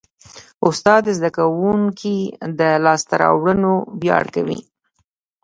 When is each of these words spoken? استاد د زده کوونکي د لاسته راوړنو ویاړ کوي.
استاد 0.67 1.01
د 1.05 1.09
زده 1.17 1.29
کوونکي 1.37 2.17
د 2.59 2.61
لاسته 2.85 3.13
راوړنو 3.23 3.73
ویاړ 4.01 4.25
کوي. 4.35 4.59